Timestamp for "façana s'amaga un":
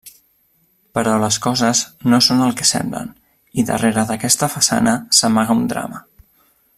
4.55-5.73